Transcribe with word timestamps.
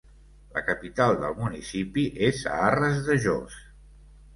La 0.55 0.63
capital 0.69 1.13
del 1.21 1.37
municipi 1.43 2.09
és 2.31 2.43
a 2.57 2.59
Arres 2.73 3.01
de 3.11 3.23
Jos. 3.31 3.65